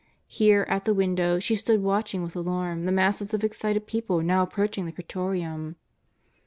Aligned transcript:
Here, 0.27 0.65
at 0.67 0.85
the 0.85 0.95
window, 0.95 1.37
she 1.37 1.53
stood 1.55 1.83
watching 1.83 2.23
with 2.23 2.35
alarm 2.35 2.85
the 2.85 2.91
masses 2.91 3.35
of 3.35 3.43
excited 3.43 3.85
people 3.85 4.23
now 4.23 4.41
approaching 4.41 4.87
the 4.87 4.91
Pra3 4.91 5.05
torium. 5.05 5.75